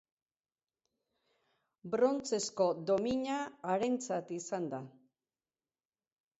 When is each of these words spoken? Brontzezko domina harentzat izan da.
Brontzezko 1.97 2.67
domina 2.89 3.37
harentzat 3.75 4.35
izan 4.41 4.69
da. 4.75 4.85